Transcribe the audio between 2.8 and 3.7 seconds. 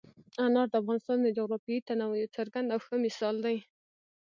ښه مثال دی.